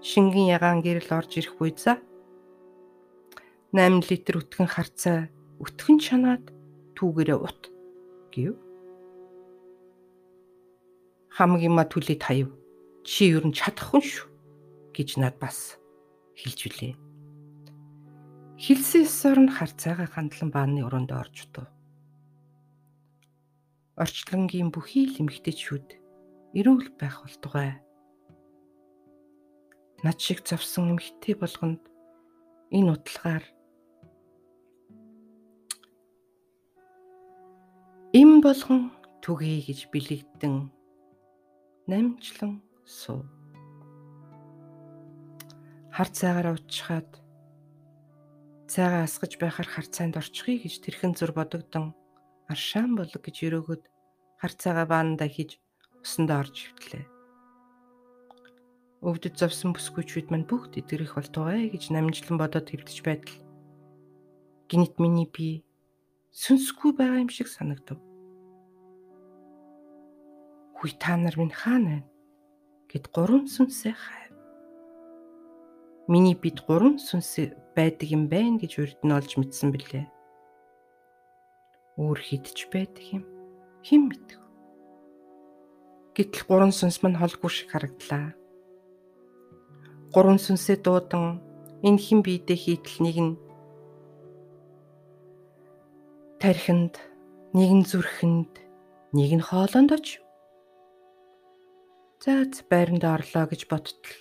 шингэн 0.05 0.45
ягаан 0.53 0.85
гэрэл 0.85 1.09
орж 1.17 1.31
ирэх 1.41 1.57
буйзаа 1.57 1.97
8 3.73 4.05
литр 4.05 4.37
өтгөн 4.37 4.69
харцаа 4.69 5.19
өтгөн 5.65 5.97
чанаад 5.97 6.45
түүгээрээ 6.93 7.39
ут 7.41 7.61
гэв. 8.29 8.53
Хамаг 11.33 11.61
юма 11.65 11.83
түлээд 11.89 12.21
хаяв. 12.23 12.49
Чи 13.01 13.33
юу 13.33 13.43
н 13.43 13.51
чадахгүй 13.51 13.99
шүү 14.05 14.29
гэж 14.95 15.09
над 15.19 15.35
бас 15.41 15.75
хэлж 16.39 16.59
үлээ. 16.69 16.93
Хилсэн 18.61 19.03
ёсоор 19.03 19.39
нь 19.43 19.51
харцаагаа 19.51 20.07
хандлан 20.07 20.49
бааны 20.55 20.81
уруунд 20.87 21.11
орж 21.11 21.49
утав. 21.49 21.67
Орчлонгийн 23.99 24.71
бүхий 24.71 25.11
л 25.11 25.19
эмгтээчүүд 25.19 25.87
эрүүл 26.55 26.95
байх 26.95 27.27
болтугай 27.27 27.84
над 30.05 30.21
шиг 30.21 30.45
завсан 30.45 30.93
эмхтэй 30.93 31.33
болгонд 31.33 31.81
энэ 32.69 32.93
утлагаар 32.93 33.45
им 38.13 38.37
болгон 38.45 38.93
түгэй 39.25 39.65
гэж 39.65 39.89
бэлэгдэн 39.89 40.69
намжлан 41.89 42.61
суу. 42.85 43.25
Хар 45.89 46.09
цайгаар 46.13 46.53
уучхаад 46.53 47.09
цайгаа 48.69 49.09
асгаж 49.09 49.41
байхаар 49.41 49.69
хар 49.73 49.87
цайнд 49.89 50.21
орчихъя 50.21 50.61
гэж 50.61 50.85
тэрхэн 50.85 51.17
зур 51.17 51.33
бодогдсон 51.33 51.97
аршаан 52.45 52.93
болог 52.93 53.21
гэж 53.25 53.37
өрөөгөд 53.41 53.83
хар 54.37 54.53
цайгаа 54.53 54.85
баананда 54.85 55.25
хийж 55.25 55.57
усанд 56.05 56.29
орж 56.29 56.69
хөвтлээ 56.69 57.14
өвдөж 59.03 59.35
зовсон 59.35 59.75
бүсгүйчүүд 59.75 60.31
мань 60.31 60.47
бүгд 60.47 60.79
идэрэх 60.79 61.19
болтугай 61.19 61.67
гэж 61.73 61.91
намжлан 61.91 62.39
бодоод 62.39 62.71
хэвдэж 62.71 62.97
байтал 63.03 63.35
гинт 64.71 64.95
миний 64.99 65.27
би 65.27 65.65
сүнсгүй 66.31 66.95
байгаа 66.95 67.23
юм 67.23 67.29
шиг 67.29 67.47
санагдав. 67.47 67.99
Хүй 70.79 70.91
та 70.99 71.15
нар 71.19 71.35
минь 71.37 71.53
хаана 71.53 72.01
байна 72.01 72.09
гэд 72.89 73.11
гурван 73.11 73.45
сүнсээ 73.51 73.93
хайв. 73.93 74.33
Миний 76.07 76.35
бид 76.35 76.63
гурван 76.65 76.97
сүнс 76.99 77.51
байдаг 77.75 78.09
юм 78.09 78.27
байна 78.31 78.59
гэж 78.59 78.73
урд 78.79 78.99
нь 79.03 79.15
олж 79.15 79.31
мэдсэн 79.37 79.69
билээ. 79.75 80.07
Өөр 81.99 82.19
хидч 82.19 82.71
байдаг 82.71 83.05
юм 83.15 83.23
хэн 83.83 84.01
мэдв. 84.09 84.39
Гэтэл 86.15 86.43
гурван 86.47 86.73
сүнс 86.73 87.03
мань 87.03 87.19
холгүй 87.19 87.51
шиг 87.51 87.69
харагдлаа 87.71 88.33
гурван 90.15 90.39
сүнсээ 90.39 90.79
дуудан 90.79 91.43
энэ 91.83 91.99
хэн 91.99 92.23
биедээ 92.23 92.55
хийтэл 92.55 92.97
нэг 93.03 93.17
нь 93.19 93.33
тархинд 96.39 96.95
нэг 97.51 97.71
нь 97.75 97.83
зүрхэнд 97.83 98.53
нэг 99.11 99.31
нь 99.35 99.43
хоолонд 99.43 99.91
оч. 99.91 100.23
Заац 102.23 102.63
байранд 102.71 103.03
орлоо 103.03 103.43
гэж 103.51 103.67
бодтол. 103.67 104.15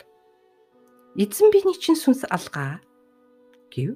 Эзэн 1.15 1.55
биний 1.55 1.79
чинь 1.79 1.95
сүнс 1.95 2.27
алгаа 2.27 2.83
гэв. 3.71 3.95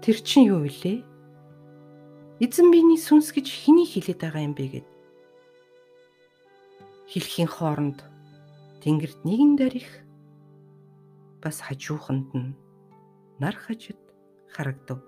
Тэр 0.00 0.16
чинь 0.24 0.48
юу 0.48 0.64
вэ? 0.64 1.04
Эзэн 2.40 2.72
биний 2.72 2.96
сүнс 2.96 3.28
гэж 3.36 3.44
хэний 3.44 3.84
хэлээд 3.84 4.24
байгаа 4.24 4.40
юм 4.48 4.56
бэ 4.56 4.64
гэд. 4.72 4.88
Хэлхийн 7.12 7.52
хооронд 7.52 8.00
тэнгэрт 8.80 9.20
нэгэн 9.28 9.60
дарих 9.60 10.05
бас 11.46 11.62
хажууханд 11.62 12.28
нь 12.34 12.56
нар 13.38 13.54
хажид 13.54 14.02
харагдав. 14.50 14.98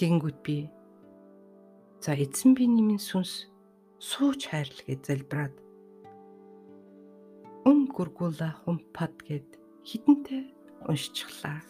Тэгэнгүүт 0.00 0.40
би 0.40 0.56
За 2.04 2.12
эзэн 2.12 2.52
би 2.52 2.68
нэмийн 2.68 3.00
сүнс 3.00 3.48
сууч 3.96 4.52
хайрл 4.52 4.80
гэж 4.84 5.00
залбираад 5.08 5.56
ум 7.64 7.88
гургуула 7.88 8.52
хумпад 8.60 9.16
гэд 9.24 9.48
хідэнтэй 9.88 10.52
уншчихлаа. 10.84 11.64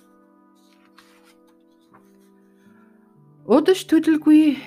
Удаж 3.47 3.87
төлөлгүй 3.87 4.59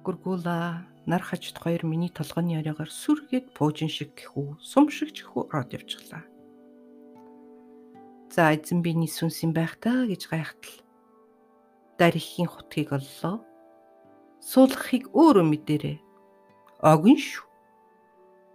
гургуула 0.00 0.88
нар 1.10 1.22
хажид 1.26 1.58
хоёр 1.58 1.82
миний 1.82 2.12
толгойн 2.14 2.54
яриагаар 2.58 2.90
сүргээд 3.02 3.46
пуужин 3.56 3.90
шиг 3.90 4.14
гэхүү 4.14 4.62
сум 4.62 4.86
шиг 4.94 5.10
гэхүү 5.18 5.50
ороод 5.50 5.74
явчихлаа. 5.74 6.22
За 8.30 8.54
эзэн 8.54 8.78
биений 8.86 9.10
сүнс 9.10 9.42
юм 9.42 9.50
байх 9.50 9.74
та 9.82 10.06
гэж 10.06 10.30
гайхтал. 10.30 10.76
Дарихийн 11.98 12.46
хутгийг 12.46 12.94
оллоо. 12.94 13.42
Суулгахыг 14.38 15.10
өөрөө 15.10 15.46
мэдэрээ. 15.50 15.98
Огийн 16.80 17.18
шүү. 17.18 17.50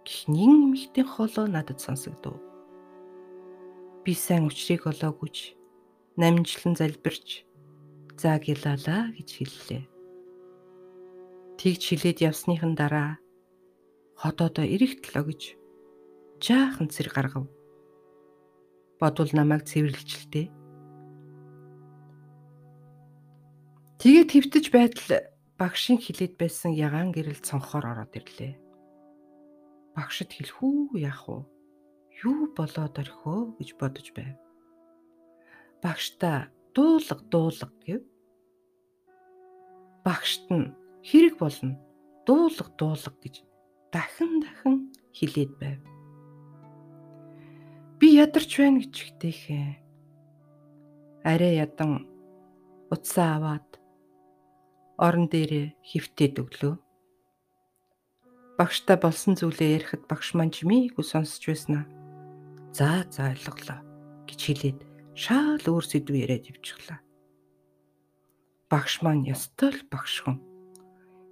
Гихнийн 0.08 0.72
эмхтэн 0.72 1.04
хоолоо 1.04 1.46
надад 1.46 1.78
сонсогдов. 1.84 2.40
Би 4.02 4.16
сайн 4.16 4.48
учрыг 4.48 4.88
олоогүйч 4.88 5.52
намжлан 6.16 6.74
залбирч 6.80 7.44
за 8.16 8.40
гялалаа 8.40 9.12
гэж 9.12 9.28
хэллээ. 9.36 9.84
Тэгж 11.56 11.82
хилээд 11.88 12.18
явсныхан 12.20 12.76
дараа 12.76 13.16
хотоодоо 14.20 14.64
эрэхтэл 14.64 15.16
огж 15.24 15.42
жаахан 16.44 16.88
цэр 16.92 17.08
гаргав. 17.08 17.48
Бодвол 19.00 19.32
намайг 19.32 19.64
цэвэрлэлчэлтэй. 19.64 20.52
Тэгээд 24.00 24.28
твтэж 24.32 24.64
байтал 24.72 25.08
багшийн 25.56 25.96
хилээд 25.96 26.36
байсан 26.36 26.76
ягаан 26.76 27.12
гэрэл 27.16 27.40
цонхоор 27.40 27.84
ороод 27.92 28.12
ирлээ. 28.12 28.52
Багшд 29.96 30.28
хэлэхүү 30.28 31.00
яах 31.00 31.24
вэ? 31.24 31.40
Юу 32.24 32.52
болоод 32.52 32.94
орхио 33.00 33.56
гэж 33.56 33.68
бодож 33.80 34.12
байв. 34.12 34.36
Багшта 35.80 36.52
дуулга 36.76 37.24
дуулга 37.32 37.72
гэв. 37.84 38.04
Багшт 40.04 40.44
нь 40.52 40.76
хэрэг 41.06 41.38
болно. 41.38 41.78
Дуулга 42.26 42.70
дуулга 42.78 43.14
гэж 43.22 43.46
дахин 43.94 44.42
дахин 44.42 44.90
хэлээд 45.14 45.52
байв. 45.62 45.80
Би 48.02 48.18
ядарч 48.18 48.50
байна 48.58 48.82
гэж 48.82 48.94
ихтэйхээ. 48.98 49.70
Арай 51.22 51.62
ядан 51.62 52.10
утсаа 52.90 53.38
аваад 53.38 53.78
орон 54.98 55.30
дээрээ 55.30 55.78
хөвтөд 55.86 56.34
өглөө. 56.42 56.74
Багштай 58.58 58.96
болсон 58.98 59.38
зүйлээ 59.38 59.76
ярихад 59.78 60.02
багш 60.10 60.34
маань 60.34 60.50
чимээгүй 60.50 61.04
сонсч 61.04 61.46
байснаа. 61.46 61.84
За 62.72 63.06
за 63.12 63.30
ойлголоо 63.30 63.80
гэж 64.26 64.40
хэлээд 64.42 64.80
шаал 65.14 65.62
өөр 65.64 65.84
сэдв 65.84 66.12
яриад 66.12 66.48
явчихлаа. 66.48 67.00
Багш 68.68 69.04
маань 69.04 69.28
ёстой 69.28 69.70
л 69.76 69.82
багш 69.92 70.24
хүн. 70.24 70.55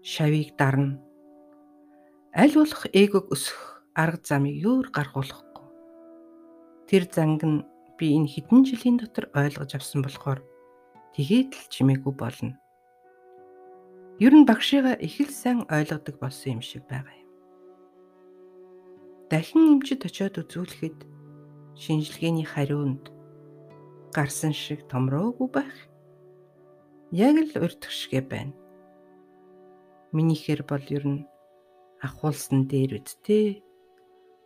Шавийг 0.04 0.52
дарна. 0.60 1.00
Аль 2.36 2.52
болох 2.52 2.84
эгог 2.92 3.32
өсөх 3.32 3.88
арга 3.96 4.20
замыг 4.20 4.60
өөр 4.60 4.92
гаргуулахгүй. 4.92 5.64
Тэр 6.84 7.08
занг 7.08 7.40
нь 7.40 7.64
би 7.96 8.12
энэ 8.12 8.28
хэдэн 8.28 8.68
жилийн 8.68 9.00
дотор 9.00 9.32
ойлгож 9.32 9.72
авсан 9.72 10.04
болохоор 10.04 10.44
тэгээд 11.16 11.56
л 11.56 11.66
чимээгүй 11.72 12.12
болно. 12.20 12.52
Ер 14.20 14.36
нь 14.36 14.44
багшигаа 14.44 15.00
их 15.00 15.24
л 15.24 15.32
сайн 15.32 15.64
ойлгодог 15.72 16.20
болсон 16.20 16.60
юм 16.60 16.60
шиг 16.60 16.84
байгаа 16.84 17.16
юм. 17.24 17.30
Дахин 19.32 19.80
эмчид 19.80 20.04
очиод 20.04 20.36
үзүүлэхэд 20.36 21.00
шинжилгээний 21.80 22.44
хариунд 22.44 23.08
гарсан 24.12 24.52
шиг 24.52 24.84
томроогүй 24.84 25.48
байх. 25.48 25.76
Яг 27.08 27.40
л 27.40 27.56
урьдчилгээ 27.56 28.20
байна. 28.28 28.63
Минийхэр 30.14 30.62
бол 30.70 30.84
ер 30.96 31.04
нь 31.04 31.26
ахуулсан 32.06 32.70
дээр 32.70 33.02
үсттэй. 33.02 33.66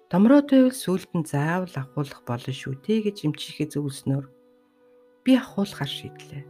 Томроод 0.09 0.49
байвал 0.49 0.73
сүулт 0.73 1.13
нь 1.13 1.29
заавал 1.29 1.75
ахуулах 1.77 2.25
болно 2.25 2.53
шүү 2.57 2.81
дээ 2.81 3.13
гэж 3.13 3.17
эмчийнхээ 3.29 3.69
зөвлснөөр 3.77 4.27
би 5.25 5.33
ахуулахар 5.37 5.91
шийдлээ. 5.93 6.45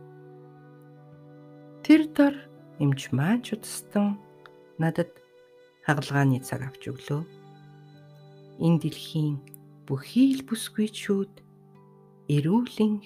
Тэр 1.82 2.02
дор 2.14 2.34
эмч 2.78 3.10
маань 3.10 3.42
ч 3.42 3.58
удастан 3.58 4.22
надад 4.78 5.10
хагалгааны 5.82 6.38
цаг 6.46 6.62
авч 6.62 6.86
өглөө. 6.86 7.22
Энэ 8.62 8.78
дэлхийн 8.78 9.42
бүхий 9.88 10.38
л 10.38 10.46
бүсгүй 10.46 10.86
шүүд 10.94 11.34
эрүүлэн 12.30 13.02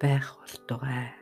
байх 0.00 0.38
болтугай. 0.38 1.17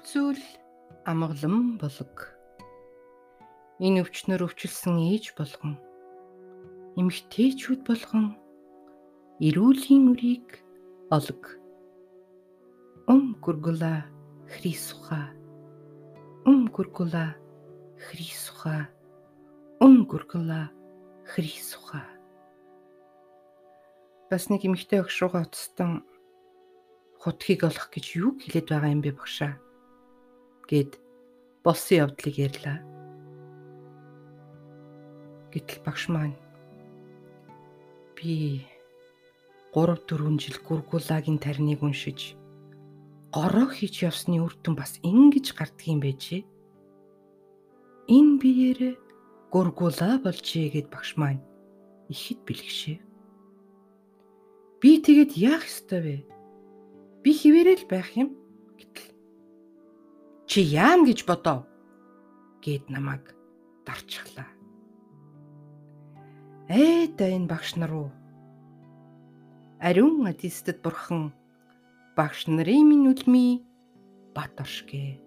Бүх 0.00 0.08
зүйл 0.16 0.44
амгалан 1.04 1.76
болог. 1.76 2.32
Энэ 3.84 4.00
өвчнөр 4.00 4.48
өвчлсөн 4.48 4.96
ээж 4.96 5.36
болгон 5.36 5.76
эмэгтэйчүүд 6.96 7.84
болгон 7.84 8.32
эрүүлийн 9.44 10.08
үрийг 10.08 10.64
олог. 11.12 11.60
Ум 13.12 13.36
гургула 13.44 14.08
Христуха. 14.48 15.36
Ум 16.48 16.72
гургула 16.72 17.36
Христуха. 18.00 18.88
Ум 19.84 20.08
гургула 20.08 20.72
Христуха. 21.28 22.08
Бас 24.32 24.48
нэг 24.48 24.64
эмэгтэй 24.64 25.04
огш 25.04 25.20
руугаа 25.20 25.44
уцтан 25.44 26.08
хутгийг 27.20 27.68
олох 27.68 27.92
гэж 27.92 28.16
юу 28.16 28.40
хэлээд 28.40 28.72
байгаа 28.72 28.96
юм 28.96 29.04
бэ 29.04 29.12
багшаа? 29.12 29.60
Гэд 30.70 31.02
болсон 31.66 32.06
явдлыг 32.06 32.36
ярьлаа. 32.38 32.78
Гэтэл 35.50 35.82
багш 35.82 36.06
маань 36.06 36.38
би 38.14 38.62
3 39.74 39.98
4 40.06 40.38
жил 40.38 40.58
гургуулагийн 40.62 41.42
тарныг 41.42 41.82
уншиж 41.82 42.38
гороо 43.34 43.66
хийж 43.70 44.06
явсны 44.06 44.38
үр 44.38 44.54
дүн 44.62 44.74
бас 44.78 44.98
ингэж 45.02 45.46
гардгийм 45.58 45.98
байжээ. 46.02 46.42
Энэ 48.10 48.38
биеэрээ 48.42 48.94
гургуулаа 49.50 50.22
болжээ 50.22 50.66
гэд 50.74 50.86
багш 50.90 51.14
маань 51.18 51.42
ихэд 52.10 52.40
бэлгшээ. 52.46 52.98
Би 54.82 54.90
тэгэд 55.02 55.32
яах 55.38 55.66
ёстой 55.66 56.00
вэ? 56.02 56.16
Би 57.22 57.30
хിവэрэл 57.34 57.86
байх 57.86 58.10
юм 58.18 58.34
гэтэл 58.78 59.09
чи 60.50 60.66
яам 60.66 61.06
гэж 61.06 61.30
бодов 61.30 61.62
гэд 62.58 62.90
намайг 62.90 63.22
дарчихлаа. 63.86 64.50
Ээ 66.66 67.14
да 67.14 67.30
энэ 67.30 67.46
багш 67.46 67.78
нар 67.78 67.94
уу 67.94 68.10
ариун 69.78 70.26
адистэд 70.26 70.82
бурхан 70.82 71.30
багш 72.18 72.50
нарын 72.50 72.82
минь 72.82 73.06
үлми 73.06 73.62
бат 74.34 74.58
оршгэ. 74.58 75.22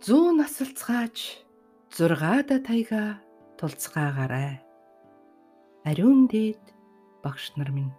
Зүү 0.00 0.32
насалцгаач 0.40 1.44
зургаада 1.92 2.56
тайга 2.64 3.20
тулцгаагаарай. 3.60 4.64
Ариун 5.84 6.24
дээд 6.24 6.64
багш 7.20 7.52
нар 7.60 7.68
минь. 7.68 7.92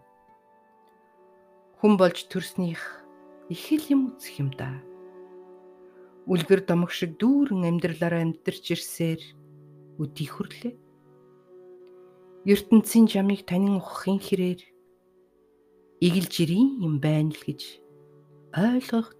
Хүн 1.77 1.93
болж 2.01 2.25
төрснийх 2.25 3.00
их 3.51 3.67
л 3.75 3.85
юм 3.91 4.01
үзэх 4.15 4.39
юм 4.39 4.49
да. 4.55 4.71
Үлгэр 6.31 6.63
домог 6.63 6.95
шиг 6.95 7.19
дүүрэн 7.19 7.67
амьдралаараа 7.67 8.23
амьдарч 8.23 8.63
ирсээр 8.71 9.21
өдий 9.99 10.29
хүрлээ 10.31 10.73
ертөнцийн 12.45 13.05
жамыг 13.05 13.45
танин 13.45 13.77
ухахын 13.77 14.17
хэрээр 14.17 14.61
игэлж 16.01 16.33
ирийн 16.41 16.81
юм 16.81 16.97
байна 16.97 17.29
л 17.29 17.37
гэж 17.37 17.61
ойлгох 18.57 19.13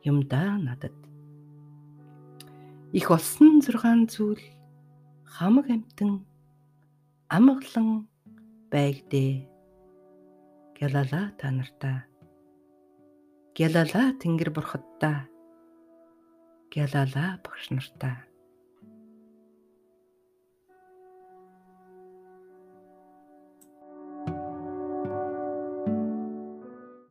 юм 0.00 0.24
да 0.24 0.56
надад. 0.56 0.96
Их 2.96 3.12
болсон 3.12 3.60
6 3.60 4.08
зүйл 4.08 4.40
хамаг 5.28 5.68
амтан 5.68 6.24
амгалан 7.28 8.08
байгдээ. 8.72 9.44
Гэлала 10.72 11.36
та 11.36 11.52
нартаа 11.52 12.08
Гялалаа 13.58 14.14
Тэнгэр 14.22 14.54
бурхадтаа. 14.54 15.26
Гялалаа 16.70 17.42
багш 17.42 17.74
нартаа. 17.74 18.27